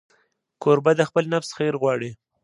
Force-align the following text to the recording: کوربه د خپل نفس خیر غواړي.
کوربه 0.61 0.91
د 0.99 1.01
خپل 1.09 1.23
نفس 1.33 1.49
خیر 1.57 1.73
غواړي. 1.81 2.11